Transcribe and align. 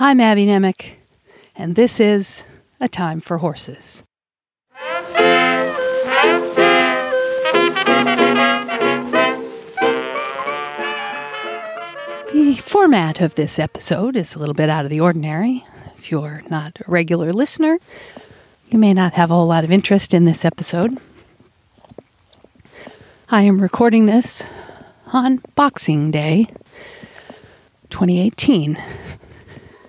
I'm 0.00 0.20
Abby 0.20 0.46
Nemec, 0.46 0.92
and 1.56 1.74
this 1.74 1.98
is 1.98 2.44
A 2.80 2.86
Time 2.86 3.18
for 3.18 3.38
Horses. 3.38 4.04
The 12.32 12.60
format 12.62 13.20
of 13.20 13.34
this 13.34 13.58
episode 13.58 14.14
is 14.14 14.36
a 14.36 14.38
little 14.38 14.54
bit 14.54 14.70
out 14.70 14.84
of 14.84 14.90
the 14.92 15.00
ordinary. 15.00 15.66
If 15.96 16.12
you're 16.12 16.44
not 16.48 16.78
a 16.78 16.84
regular 16.88 17.32
listener, 17.32 17.80
you 18.70 18.78
may 18.78 18.94
not 18.94 19.14
have 19.14 19.32
a 19.32 19.34
whole 19.34 19.48
lot 19.48 19.64
of 19.64 19.72
interest 19.72 20.14
in 20.14 20.26
this 20.26 20.44
episode. 20.44 20.96
I 23.30 23.42
am 23.42 23.60
recording 23.60 24.06
this 24.06 24.44
on 25.12 25.42
Boxing 25.56 26.12
Day 26.12 26.46
2018, 27.90 28.80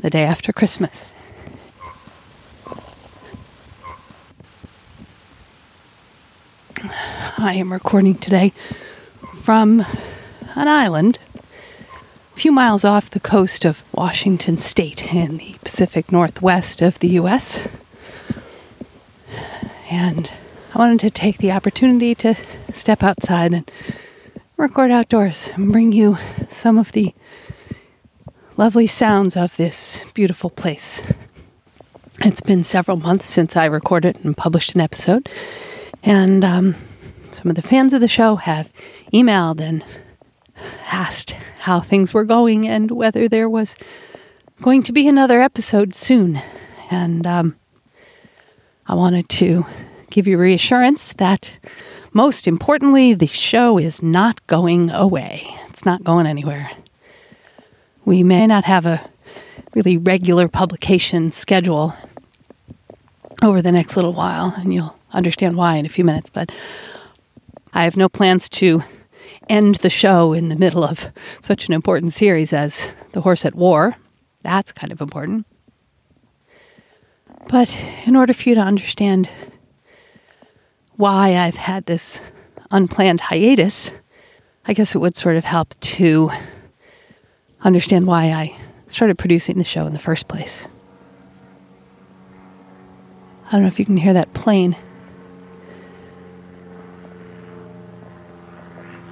the 0.00 0.10
day 0.10 0.24
after 0.24 0.52
Christmas. 0.52 1.14
I 7.38 7.54
am 7.54 7.72
recording 7.72 8.16
today 8.16 8.52
from 9.42 9.84
an 10.54 10.68
island 10.68 11.18
a 11.34 12.40
few 12.40 12.52
miles 12.52 12.84
off 12.84 13.10
the 13.10 13.20
coast 13.20 13.64
of 13.64 13.82
Washington 13.92 14.56
State 14.56 15.12
in 15.12 15.36
the 15.36 15.56
Pacific 15.62 16.10
Northwest 16.10 16.80
of 16.80 16.98
the 17.00 17.08
U.S. 17.08 17.68
And 19.90 20.32
I 20.74 20.78
wanted 20.78 21.00
to 21.00 21.10
take 21.10 21.38
the 21.38 21.52
opportunity 21.52 22.14
to 22.16 22.34
step 22.72 23.02
outside 23.02 23.52
and 23.52 23.70
record 24.56 24.90
outdoors 24.90 25.50
and 25.54 25.72
bring 25.72 25.92
you 25.92 26.16
some 26.50 26.78
of 26.78 26.92
the 26.92 27.14
lovely 28.60 28.86
sounds 28.86 29.38
of 29.38 29.56
this 29.56 30.04
beautiful 30.12 30.50
place. 30.50 31.00
It's 32.18 32.42
been 32.42 32.62
several 32.62 32.98
months 32.98 33.26
since 33.26 33.56
I 33.56 33.64
recorded 33.64 34.22
and 34.22 34.36
published 34.36 34.74
an 34.74 34.82
episode, 34.82 35.30
and 36.02 36.44
um, 36.44 36.74
some 37.30 37.48
of 37.48 37.56
the 37.56 37.62
fans 37.62 37.94
of 37.94 38.02
the 38.02 38.06
show 38.06 38.36
have 38.36 38.70
emailed 39.14 39.62
and 39.62 39.82
asked 40.92 41.30
how 41.60 41.80
things 41.80 42.12
were 42.12 42.26
going 42.26 42.68
and 42.68 42.90
whether 42.90 43.28
there 43.28 43.48
was 43.48 43.76
going 44.60 44.82
to 44.82 44.92
be 44.92 45.08
another 45.08 45.40
episode 45.40 45.94
soon. 45.94 46.42
And 46.90 47.26
um, 47.26 47.56
I 48.86 48.94
wanted 48.94 49.30
to 49.30 49.64
give 50.10 50.26
you 50.26 50.36
reassurance 50.36 51.14
that 51.14 51.50
most 52.12 52.46
importantly, 52.46 53.14
the 53.14 53.26
show 53.26 53.78
is 53.78 54.02
not 54.02 54.46
going 54.48 54.90
away. 54.90 55.48
It's 55.70 55.86
not 55.86 56.04
going 56.04 56.26
anywhere. 56.26 56.70
We 58.04 58.22
may 58.22 58.46
not 58.46 58.64
have 58.64 58.86
a 58.86 59.08
really 59.74 59.96
regular 59.96 60.48
publication 60.48 61.32
schedule 61.32 61.94
over 63.42 63.62
the 63.62 63.72
next 63.72 63.96
little 63.96 64.12
while, 64.12 64.54
and 64.56 64.72
you'll 64.72 64.96
understand 65.12 65.56
why 65.56 65.76
in 65.76 65.86
a 65.86 65.90
few 65.90 66.04
minutes, 66.04 66.30
but 66.30 66.52
I 67.72 67.84
have 67.84 67.96
no 67.96 68.08
plans 68.08 68.48
to 68.50 68.82
end 69.48 69.76
the 69.76 69.90
show 69.90 70.32
in 70.32 70.48
the 70.48 70.56
middle 70.56 70.84
of 70.84 71.08
such 71.40 71.66
an 71.66 71.74
important 71.74 72.12
series 72.12 72.52
as 72.52 72.88
The 73.12 73.20
Horse 73.20 73.44
at 73.44 73.54
War. 73.54 73.96
That's 74.42 74.72
kind 74.72 74.92
of 74.92 75.00
important. 75.00 75.46
But 77.48 77.76
in 78.06 78.16
order 78.16 78.32
for 78.32 78.48
you 78.48 78.54
to 78.54 78.60
understand 78.60 79.28
why 80.96 81.36
I've 81.36 81.56
had 81.56 81.86
this 81.86 82.20
unplanned 82.70 83.22
hiatus, 83.22 83.90
I 84.66 84.72
guess 84.72 84.94
it 84.94 84.98
would 84.98 85.16
sort 85.16 85.36
of 85.36 85.44
help 85.44 85.78
to 85.80 86.30
understand 87.62 88.06
why 88.06 88.32
I 88.32 88.56
started 88.86 89.18
producing 89.18 89.58
the 89.58 89.64
show 89.64 89.86
in 89.86 89.92
the 89.92 89.98
first 89.98 90.28
place. 90.28 90.66
I 93.46 93.52
don't 93.52 93.62
know 93.62 93.68
if 93.68 93.78
you 93.78 93.84
can 93.84 93.96
hear 93.96 94.12
that 94.12 94.32
plane. 94.32 94.76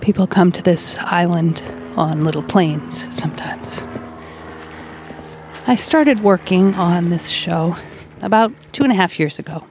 People 0.00 0.26
come 0.26 0.52
to 0.52 0.62
this 0.62 0.98
island 0.98 1.62
on 1.96 2.24
little 2.24 2.42
planes 2.42 3.06
sometimes. 3.16 3.84
I 5.66 5.76
started 5.76 6.20
working 6.20 6.74
on 6.74 7.10
this 7.10 7.28
show 7.28 7.76
about 8.20 8.52
two 8.72 8.82
and 8.82 8.92
a 8.92 8.96
half 8.96 9.18
years 9.18 9.38
ago. 9.38 9.64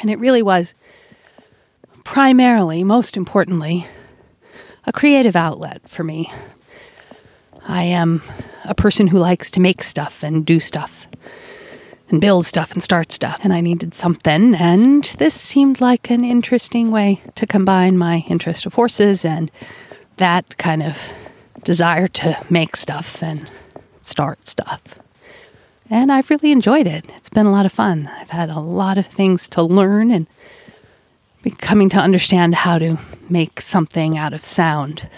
And 0.00 0.10
it 0.10 0.18
really 0.18 0.42
was 0.42 0.74
primarily, 2.04 2.82
most 2.84 3.16
importantly, 3.16 3.86
a 4.84 4.92
creative 4.92 5.36
outlet 5.36 5.88
for 5.88 6.02
me. 6.04 6.32
I 7.70 7.84
am 7.84 8.20
a 8.64 8.74
person 8.74 9.06
who 9.06 9.18
likes 9.18 9.48
to 9.52 9.60
make 9.60 9.84
stuff 9.84 10.24
and 10.24 10.44
do 10.44 10.58
stuff 10.58 11.06
and 12.08 12.20
build 12.20 12.44
stuff 12.44 12.72
and 12.72 12.82
start 12.82 13.12
stuff. 13.12 13.38
And 13.44 13.52
I 13.52 13.60
needed 13.60 13.94
something, 13.94 14.56
and 14.56 15.04
this 15.18 15.34
seemed 15.34 15.80
like 15.80 16.10
an 16.10 16.24
interesting 16.24 16.90
way 16.90 17.22
to 17.36 17.46
combine 17.46 17.96
my 17.96 18.24
interest 18.28 18.66
of 18.66 18.74
horses 18.74 19.24
and 19.24 19.52
that 20.16 20.58
kind 20.58 20.82
of 20.82 21.12
desire 21.62 22.08
to 22.08 22.44
make 22.50 22.74
stuff 22.74 23.22
and 23.22 23.48
start 24.02 24.48
stuff. 24.48 24.98
And 25.88 26.10
I've 26.10 26.28
really 26.28 26.50
enjoyed 26.50 26.88
it. 26.88 27.04
It's 27.16 27.28
been 27.28 27.46
a 27.46 27.52
lot 27.52 27.66
of 27.66 27.72
fun. 27.72 28.10
I've 28.18 28.30
had 28.30 28.50
a 28.50 28.60
lot 28.60 28.98
of 28.98 29.06
things 29.06 29.48
to 29.50 29.62
learn 29.62 30.10
and 30.10 30.26
coming 31.58 31.88
to 31.90 31.98
understand 31.98 32.56
how 32.56 32.78
to 32.78 32.98
make 33.28 33.60
something 33.60 34.18
out 34.18 34.32
of 34.32 34.44
sound. 34.44 35.08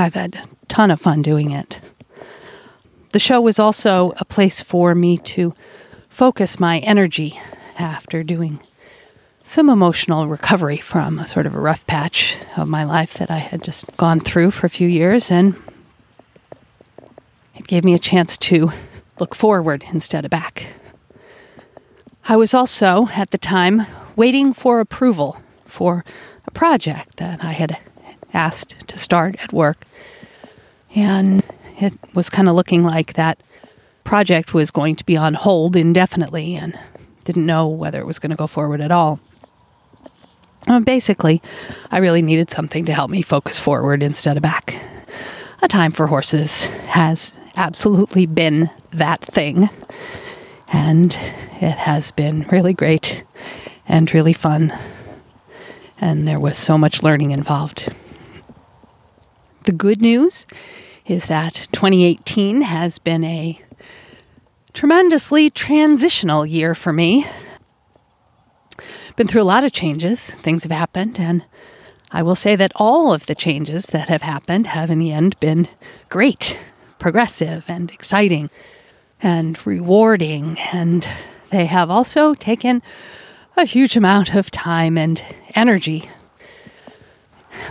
I've 0.00 0.14
had 0.14 0.34
a 0.34 0.66
ton 0.66 0.90
of 0.90 1.00
fun 1.00 1.22
doing 1.22 1.50
it. 1.50 1.80
The 3.12 3.18
show 3.18 3.40
was 3.40 3.58
also 3.58 4.14
a 4.16 4.24
place 4.24 4.60
for 4.60 4.94
me 4.94 5.18
to 5.18 5.54
focus 6.08 6.58
my 6.58 6.78
energy 6.80 7.38
after 7.78 8.22
doing 8.22 8.60
some 9.44 9.68
emotional 9.68 10.28
recovery 10.28 10.76
from 10.76 11.18
a 11.18 11.26
sort 11.26 11.46
of 11.46 11.54
a 11.54 11.60
rough 11.60 11.86
patch 11.86 12.38
of 12.56 12.68
my 12.68 12.84
life 12.84 13.14
that 13.14 13.30
I 13.30 13.38
had 13.38 13.62
just 13.62 13.96
gone 13.96 14.20
through 14.20 14.52
for 14.52 14.66
a 14.66 14.70
few 14.70 14.88
years. 14.88 15.30
And 15.30 15.56
it 17.56 17.66
gave 17.66 17.84
me 17.84 17.94
a 17.94 17.98
chance 17.98 18.36
to 18.38 18.72
look 19.18 19.34
forward 19.34 19.84
instead 19.92 20.24
of 20.24 20.30
back. 20.30 20.66
I 22.28 22.36
was 22.36 22.54
also, 22.54 23.08
at 23.14 23.30
the 23.30 23.38
time, 23.38 23.86
waiting 24.14 24.52
for 24.52 24.80
approval 24.80 25.38
for 25.66 26.04
a 26.46 26.50
project 26.50 27.16
that 27.16 27.42
I 27.44 27.52
had 27.52 27.78
asked 28.34 28.76
to 28.88 28.98
start 28.98 29.36
at 29.40 29.52
work. 29.52 29.84
And 30.94 31.42
it 31.80 31.94
was 32.14 32.30
kind 32.30 32.48
of 32.48 32.54
looking 32.54 32.82
like 32.82 33.14
that 33.14 33.42
project 34.04 34.52
was 34.52 34.70
going 34.70 34.96
to 34.96 35.04
be 35.04 35.16
on 35.16 35.34
hold 35.34 35.76
indefinitely 35.76 36.54
and 36.54 36.78
didn't 37.24 37.46
know 37.46 37.68
whether 37.68 38.00
it 38.00 38.06
was 38.06 38.18
going 38.18 38.30
to 38.30 38.36
go 38.36 38.46
forward 38.46 38.80
at 38.80 38.90
all. 38.90 39.20
Uh, 40.68 40.80
basically, 40.80 41.42
I 41.90 41.98
really 41.98 42.22
needed 42.22 42.50
something 42.50 42.84
to 42.84 42.94
help 42.94 43.10
me 43.10 43.22
focus 43.22 43.58
forward 43.58 44.02
instead 44.02 44.36
of 44.36 44.42
back. 44.42 44.80
A 45.60 45.68
Time 45.68 45.92
for 45.92 46.06
Horses 46.06 46.64
has 46.64 47.32
absolutely 47.56 48.26
been 48.26 48.70
that 48.92 49.20
thing, 49.20 49.70
and 50.68 51.14
it 51.60 51.78
has 51.78 52.10
been 52.12 52.46
really 52.50 52.74
great 52.74 53.24
and 53.88 54.12
really 54.14 54.32
fun, 54.32 54.76
and 56.00 56.26
there 56.26 56.40
was 56.40 56.58
so 56.58 56.78
much 56.78 57.02
learning 57.02 57.32
involved. 57.32 57.88
The 59.64 59.72
good 59.72 60.02
news 60.02 60.44
is 61.06 61.26
that 61.26 61.68
2018 61.70 62.62
has 62.62 62.98
been 62.98 63.22
a 63.22 63.60
tremendously 64.72 65.50
transitional 65.50 66.44
year 66.44 66.74
for 66.74 66.92
me. 66.92 67.26
Been 69.14 69.28
through 69.28 69.42
a 69.42 69.44
lot 69.44 69.62
of 69.62 69.70
changes, 69.70 70.30
things 70.30 70.64
have 70.64 70.72
happened, 70.72 71.20
and 71.20 71.44
I 72.10 72.24
will 72.24 72.34
say 72.34 72.56
that 72.56 72.72
all 72.74 73.12
of 73.12 73.26
the 73.26 73.36
changes 73.36 73.86
that 73.86 74.08
have 74.08 74.22
happened 74.22 74.66
have 74.66 74.90
in 74.90 74.98
the 74.98 75.12
end 75.12 75.38
been 75.38 75.68
great, 76.08 76.58
progressive, 76.98 77.64
and 77.68 77.90
exciting, 77.92 78.50
and 79.22 79.64
rewarding, 79.64 80.58
and 80.72 81.08
they 81.50 81.66
have 81.66 81.88
also 81.88 82.34
taken 82.34 82.82
a 83.56 83.64
huge 83.64 83.96
amount 83.96 84.34
of 84.34 84.50
time 84.50 84.98
and 84.98 85.22
energy, 85.54 86.10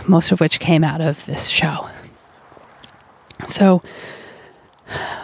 most 0.06 0.32
of 0.32 0.40
which 0.40 0.60
came 0.60 0.84
out 0.84 1.00
of 1.00 1.24
this 1.26 1.48
show. 1.48 1.88
So, 3.46 3.82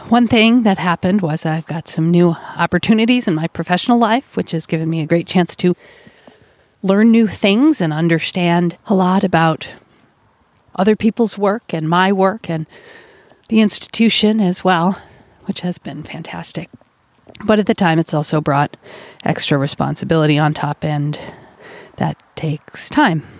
one 0.08 0.26
thing 0.26 0.62
that 0.62 0.78
happened 0.78 1.20
was 1.20 1.44
I've 1.44 1.66
got 1.66 1.88
some 1.88 2.10
new 2.10 2.30
opportunities 2.56 3.28
in 3.28 3.34
my 3.34 3.48
professional 3.48 3.98
life, 3.98 4.36
which 4.36 4.52
has 4.52 4.66
given 4.66 4.88
me 4.88 5.00
a 5.00 5.06
great 5.06 5.26
chance 5.26 5.54
to 5.56 5.76
learn 6.82 7.10
new 7.10 7.26
things 7.26 7.80
and 7.80 7.92
understand 7.92 8.78
a 8.86 8.94
lot 8.94 9.24
about 9.24 9.66
other 10.74 10.96
people's 10.96 11.36
work 11.36 11.74
and 11.74 11.88
my 11.88 12.12
work 12.12 12.48
and 12.48 12.66
the 13.48 13.60
institution 13.60 14.40
as 14.40 14.64
well, 14.64 15.00
which 15.44 15.60
has 15.60 15.78
been 15.78 16.02
fantastic. 16.02 16.70
But 17.44 17.58
at 17.58 17.66
the 17.66 17.74
time, 17.74 17.98
it's 17.98 18.14
also 18.14 18.40
brought 18.40 18.76
extra 19.24 19.58
responsibility 19.58 20.38
on 20.38 20.54
top, 20.54 20.84
and 20.84 21.18
that 21.96 22.16
takes 22.36 22.88
time. 22.88 23.37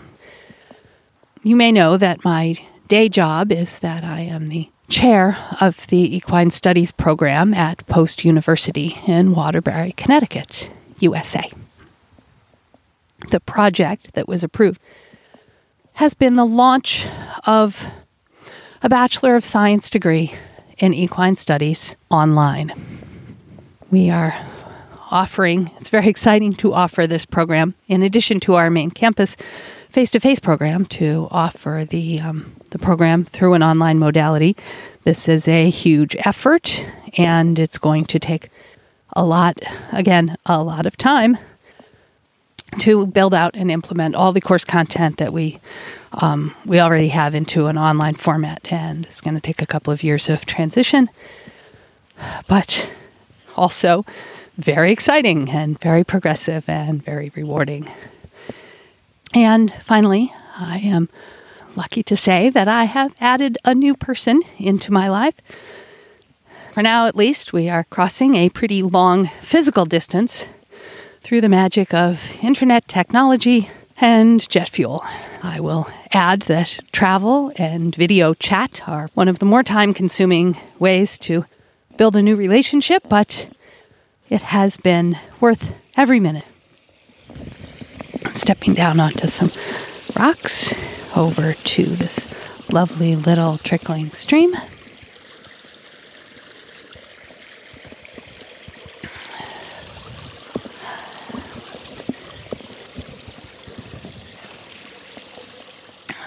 You 1.48 1.56
may 1.56 1.72
know 1.72 1.96
that 1.96 2.26
my 2.26 2.56
day 2.88 3.08
job 3.08 3.50
is 3.50 3.78
that 3.78 4.04
I 4.04 4.20
am 4.20 4.48
the 4.48 4.68
chair 4.90 5.38
of 5.62 5.86
the 5.86 6.14
Equine 6.14 6.50
Studies 6.50 6.92
program 6.92 7.54
at 7.54 7.86
Post 7.86 8.22
University 8.22 8.98
in 9.06 9.32
Waterbury, 9.32 9.92
Connecticut, 9.92 10.68
USA. 10.98 11.50
The 13.30 13.40
project 13.40 14.12
that 14.12 14.28
was 14.28 14.44
approved 14.44 14.78
has 15.94 16.12
been 16.12 16.36
the 16.36 16.44
launch 16.44 17.06
of 17.46 17.82
a 18.82 18.90
Bachelor 18.90 19.34
of 19.34 19.42
Science 19.42 19.88
degree 19.88 20.34
in 20.76 20.92
Equine 20.92 21.36
Studies 21.36 21.96
online. 22.10 22.74
We 23.90 24.10
are 24.10 24.38
offering, 25.10 25.70
it's 25.80 25.88
very 25.88 26.08
exciting 26.08 26.52
to 26.56 26.74
offer 26.74 27.06
this 27.06 27.24
program 27.24 27.74
in 27.86 28.02
addition 28.02 28.38
to 28.40 28.56
our 28.56 28.68
main 28.68 28.90
campus 28.90 29.34
face 29.88 30.10
to 30.10 30.20
face 30.20 30.38
program 30.38 30.84
to 30.86 31.28
offer 31.30 31.86
the, 31.88 32.20
um, 32.20 32.54
the 32.70 32.78
program 32.78 33.24
through 33.24 33.54
an 33.54 33.62
online 33.62 33.98
modality. 33.98 34.56
This 35.04 35.28
is 35.28 35.48
a 35.48 35.70
huge 35.70 36.14
effort 36.24 36.86
and 37.16 37.58
it's 37.58 37.78
going 37.78 38.04
to 38.06 38.18
take 38.18 38.50
a 39.14 39.24
lot, 39.24 39.60
again, 39.92 40.36
a 40.46 40.62
lot 40.62 40.86
of 40.86 40.96
time 40.96 41.38
to 42.78 43.06
build 43.06 43.34
out 43.34 43.54
and 43.54 43.70
implement 43.70 44.14
all 44.14 44.32
the 44.32 44.40
course 44.40 44.64
content 44.64 45.16
that 45.16 45.32
we 45.32 45.58
um, 46.12 46.54
we 46.64 46.80
already 46.80 47.08
have 47.08 47.34
into 47.34 47.66
an 47.66 47.76
online 47.76 48.14
format, 48.14 48.72
and 48.72 49.04
it's 49.06 49.20
going 49.20 49.34
to 49.34 49.40
take 49.40 49.60
a 49.60 49.66
couple 49.66 49.92
of 49.92 50.02
years 50.02 50.28
of 50.28 50.46
transition, 50.46 51.10
but 52.46 52.90
also 53.56 54.06
very 54.56 54.90
exciting 54.90 55.50
and 55.50 55.78
very 55.80 56.04
progressive 56.04 56.68
and 56.68 57.02
very 57.04 57.30
rewarding. 57.34 57.90
And 59.34 59.72
finally, 59.82 60.32
I 60.56 60.78
am 60.78 61.08
lucky 61.76 62.02
to 62.02 62.16
say 62.16 62.50
that 62.50 62.68
I 62.68 62.84
have 62.84 63.14
added 63.20 63.58
a 63.64 63.74
new 63.74 63.94
person 63.94 64.42
into 64.58 64.92
my 64.92 65.08
life. 65.08 65.36
For 66.72 66.82
now, 66.82 67.06
at 67.06 67.16
least, 67.16 67.52
we 67.52 67.68
are 67.68 67.84
crossing 67.84 68.34
a 68.34 68.48
pretty 68.48 68.82
long 68.82 69.28
physical 69.40 69.84
distance 69.84 70.46
through 71.22 71.40
the 71.40 71.48
magic 71.48 71.92
of 71.92 72.30
internet 72.42 72.88
technology 72.88 73.70
and 74.00 74.48
jet 74.48 74.68
fuel. 74.68 75.04
I 75.42 75.60
will 75.60 75.88
add 76.12 76.42
that 76.42 76.78
travel 76.92 77.52
and 77.56 77.94
video 77.94 78.34
chat 78.34 78.82
are 78.88 79.10
one 79.14 79.28
of 79.28 79.38
the 79.38 79.44
more 79.44 79.62
time 79.62 79.92
consuming 79.92 80.56
ways 80.78 81.18
to 81.18 81.44
build 81.96 82.16
a 82.16 82.22
new 82.22 82.36
relationship, 82.36 83.04
but 83.08 83.48
it 84.28 84.40
has 84.40 84.76
been 84.76 85.18
worth 85.40 85.72
every 85.96 86.20
minute. 86.20 86.44
Stepping 88.38 88.72
down 88.72 89.00
onto 89.00 89.26
some 89.26 89.50
rocks 90.16 90.72
over 91.16 91.54
to 91.54 91.84
this 91.84 92.24
lovely 92.72 93.16
little 93.16 93.58
trickling 93.58 94.12
stream. 94.12 94.54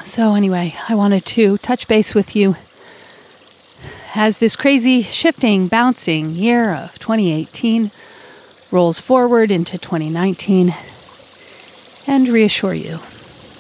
So, 0.04 0.36
anyway, 0.36 0.76
I 0.90 0.96
wanted 0.96 1.26
to 1.28 1.58
touch 1.60 1.88
base 1.88 2.14
with 2.14 2.36
you 2.36 2.58
as 4.16 4.40
this 4.40 4.58
crazy, 4.58 5.02
shifting, 5.02 5.70
bouncing 5.70 6.32
year 6.32 6.74
of 6.74 7.00
2018 7.00 7.90
rolls 8.70 9.00
forward 9.00 9.50
into 9.50 9.78
2019 9.78 10.76
and 12.12 12.28
reassure 12.28 12.74
you 12.74 13.00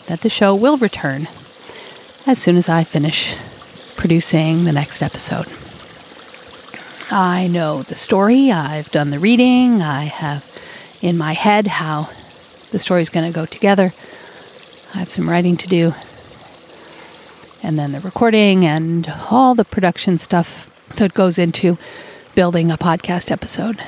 that 0.07 0.19
the 0.19 0.29
show 0.29 0.53
will 0.53 0.75
return 0.75 1.25
as 2.27 2.37
soon 2.37 2.57
as 2.57 2.67
I 2.67 2.83
finish 2.83 3.37
producing 3.95 4.65
the 4.65 4.73
next 4.73 5.01
episode. 5.01 5.47
I 7.09 7.47
know 7.47 7.83
the 7.83 7.95
story, 7.95 8.51
I've 8.51 8.91
done 8.91 9.09
the 9.09 9.19
reading, 9.19 9.81
I 9.81 10.03
have 10.03 10.45
in 10.99 11.17
my 11.17 11.31
head 11.31 11.65
how 11.67 12.09
the 12.71 12.79
story 12.79 13.01
is 13.01 13.09
going 13.09 13.25
to 13.25 13.33
go 13.33 13.45
together. 13.45 13.93
I 14.93 14.97
have 14.97 15.09
some 15.09 15.29
writing 15.29 15.55
to 15.55 15.69
do 15.69 15.93
and 17.63 17.79
then 17.79 17.93
the 17.93 18.01
recording 18.01 18.65
and 18.65 19.13
all 19.29 19.55
the 19.55 19.63
production 19.63 20.17
stuff 20.17 20.67
that 20.97 21.13
goes 21.13 21.39
into 21.39 21.77
building 22.35 22.69
a 22.69 22.77
podcast 22.77 23.31
episode. 23.31 23.81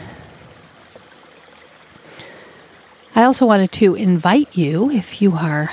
I 3.15 3.25
also 3.25 3.45
wanted 3.45 3.71
to 3.73 3.93
invite 3.93 4.57
you, 4.57 4.89
if 4.89 5.21
you 5.21 5.33
are 5.33 5.71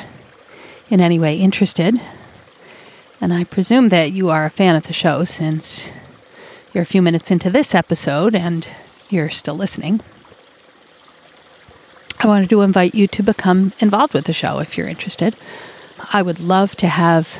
in 0.90 1.00
any 1.00 1.18
way 1.18 1.38
interested, 1.38 1.98
and 3.18 3.32
I 3.32 3.44
presume 3.44 3.88
that 3.88 4.12
you 4.12 4.28
are 4.28 4.44
a 4.44 4.50
fan 4.50 4.76
of 4.76 4.86
the 4.86 4.92
show 4.92 5.24
since 5.24 5.90
you're 6.74 6.82
a 6.82 6.86
few 6.86 7.00
minutes 7.00 7.30
into 7.30 7.48
this 7.48 7.74
episode 7.74 8.34
and 8.34 8.68
you're 9.08 9.30
still 9.30 9.54
listening. 9.54 10.00
I 12.18 12.26
wanted 12.26 12.50
to 12.50 12.60
invite 12.60 12.94
you 12.94 13.06
to 13.06 13.22
become 13.22 13.72
involved 13.80 14.12
with 14.12 14.26
the 14.26 14.34
show 14.34 14.58
if 14.58 14.76
you're 14.76 14.86
interested. 14.86 15.34
I 16.12 16.20
would 16.20 16.40
love 16.40 16.76
to 16.76 16.88
have 16.88 17.38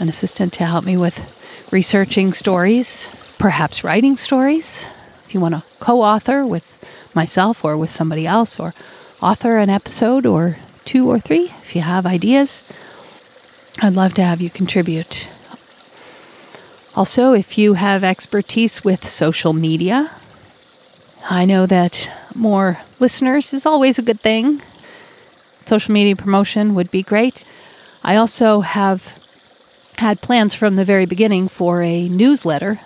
an 0.00 0.08
assistant 0.08 0.52
to 0.54 0.66
help 0.66 0.84
me 0.84 0.96
with 0.96 1.68
researching 1.70 2.32
stories, 2.32 3.06
perhaps 3.38 3.84
writing 3.84 4.16
stories. 4.16 4.84
If 5.26 5.32
you 5.32 5.38
want 5.38 5.54
to 5.54 5.62
co 5.78 6.02
author 6.02 6.44
with 6.44 6.66
myself 7.14 7.64
or 7.64 7.76
with 7.76 7.90
somebody 7.90 8.26
else, 8.26 8.58
or 8.58 8.74
author 9.22 9.58
an 9.58 9.70
episode 9.70 10.26
or 10.26 10.58
two 10.84 11.08
or 11.08 11.20
three, 11.20 11.44
if 11.62 11.76
you 11.76 11.82
have 11.82 12.04
ideas, 12.04 12.64
I'd 13.80 13.94
love 13.94 14.14
to 14.14 14.22
have 14.22 14.40
you 14.40 14.50
contribute. 14.50 15.28
Also, 16.94 17.32
if 17.32 17.56
you 17.56 17.74
have 17.74 18.04
expertise 18.04 18.84
with 18.84 19.08
social 19.08 19.52
media, 19.52 20.10
I 21.30 21.44
know 21.44 21.64
that 21.66 22.10
more 22.34 22.78
listeners 22.98 23.54
is 23.54 23.64
always 23.64 23.98
a 23.98 24.02
good 24.02 24.20
thing. 24.20 24.60
Social 25.64 25.94
media 25.94 26.16
promotion 26.16 26.74
would 26.74 26.90
be 26.90 27.02
great. 27.02 27.44
I 28.02 28.16
also 28.16 28.60
have 28.60 29.18
had 29.98 30.20
plans 30.20 30.52
from 30.52 30.74
the 30.74 30.84
very 30.84 31.06
beginning 31.06 31.48
for 31.48 31.82
a 31.82 32.08
newsletter, 32.08 32.80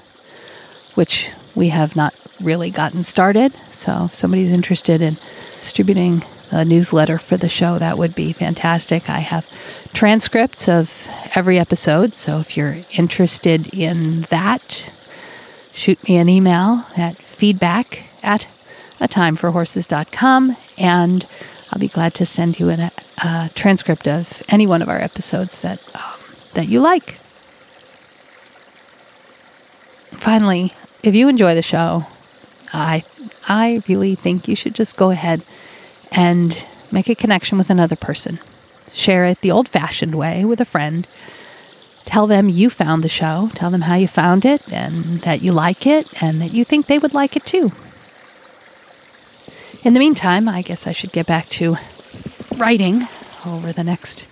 which 0.95 1.31
we 1.55 1.71
have 1.71 1.97
not 1.97 2.15
really 2.41 2.71
gotten 2.71 3.03
started. 3.03 3.55
So 3.73 4.05
if 4.05 4.15
somebody's 4.15 4.53
interested 4.53 5.01
in 5.01 5.17
distributing 5.61 6.25
a 6.51 6.65
newsletter 6.65 7.19
for 7.19 7.37
the 7.37 7.49
show, 7.49 7.79
that 7.79 7.99
would 7.99 8.15
be 8.15 8.33
fantastic. 8.33 9.11
I 9.11 9.19
have 9.19 9.47
transcripts 9.93 10.69
of 10.69 11.09
every 11.35 11.59
episode. 11.59 12.15
So 12.15 12.39
if 12.39 12.57
you're 12.57 12.79
interested 12.93 13.75
in 13.75 14.23
that, 14.23 14.91
shoot 15.73 16.03
me 16.09 16.17
an 16.17 16.29
email 16.29 16.87
at 16.97 17.17
feedback 17.17 18.05
at 18.23 18.47
a 19.01 19.09
timeforhorses.com 19.09 20.57
and 20.79 21.27
I'll 21.73 21.81
be 21.81 21.89
glad 21.89 22.15
to 22.15 22.27
send 22.27 22.59
you 22.61 22.71
a, 22.71 22.91
a 23.23 23.51
transcript 23.55 24.07
of 24.07 24.43
any 24.49 24.67
one 24.67 24.83
of 24.83 24.89
our 24.89 24.99
episodes 24.99 25.59
that 25.61 25.81
um, 25.95 26.21
that 26.55 26.69
you 26.69 26.81
like. 26.81 27.19
Finally, 30.13 30.73
if 31.03 31.15
you 31.15 31.29
enjoy 31.29 31.55
the 31.55 31.63
show, 31.63 32.07
I 32.73 33.05
I 33.49 33.83
really 33.89 34.15
think 34.15 34.49
you 34.49 34.57
should 34.57 34.75
just 34.75 34.97
go 34.97 35.11
ahead 35.11 35.43
and 36.11 36.65
make 36.91 37.09
a 37.09 37.15
connection 37.15 37.59
with 37.59 37.71
another 37.71 37.97
person. 37.97 38.39
Share 38.93 39.27
it 39.27 39.41
the 39.41 39.51
old-fashioned 39.51 40.15
way 40.15 40.45
with 40.45 40.61
a 40.61 40.65
friend. 40.65 41.07
Tell 42.05 42.27
them 42.27 42.49
you 42.49 42.71
found 42.71 43.03
the 43.03 43.09
show, 43.09 43.51
tell 43.55 43.71
them 43.71 43.83
how 43.83 43.97
you 43.97 44.09
found 44.09 44.45
it 44.45 44.63
and 44.73 45.21
that 45.23 45.43
you 45.43 45.53
like 45.53 45.87
it 45.87 46.09
and 46.23 46.41
that 46.41 46.53
you 46.53 46.65
think 46.65 46.87
they 46.87 46.99
would 46.99 47.15
like 47.15 47.37
it 47.37 47.45
too. 47.45 47.73
In 49.83 49.95
the 49.95 50.01
meantime, 50.01 50.49
I 50.49 50.63
guess 50.63 50.87
I 50.87 50.93
should 50.93 51.13
get 51.13 51.27
back 51.27 51.49
to 51.51 51.77
writing 52.57 53.07
over 53.45 53.73
the 53.73 53.85
next 53.85 54.27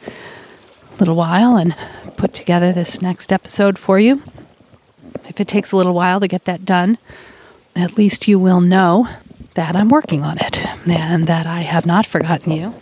little 0.99 1.17
while 1.17 1.57
and 1.57 1.77
put 2.17 2.33
together 2.33 2.73
this 2.73 3.03
next 3.03 3.33
episode 3.33 3.79
for 3.79 3.99
you. 3.99 4.23
If 5.29 5.41
it 5.41 5.49
takes 5.49 5.73
a 5.73 5.77
little 5.77 5.95
while 5.95 6.21
to 6.21 6.29
get 6.29 6.45
that 6.45 6.65
done, 6.65 6.99
at 7.77 7.97
least 7.97 8.29
you 8.29 8.39
will 8.39 8.61
know 8.61 9.09
that 9.55 9.77
I'm 9.77 9.89
working 9.89 10.23
on 10.23 10.39
it 10.39 10.65
and 10.89 11.27
that 11.27 11.47
I 11.47 11.61
have 11.61 11.87
not 11.87 12.07
forgotten 12.07 12.53
you. 12.53 12.75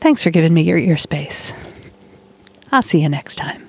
Thanks 0.00 0.22
for 0.22 0.30
giving 0.30 0.54
me 0.54 0.62
your 0.62 0.78
ear 0.78 0.96
space. 0.96 1.52
I'll 2.72 2.82
see 2.82 3.02
you 3.02 3.08
next 3.08 3.36
time. 3.36 3.67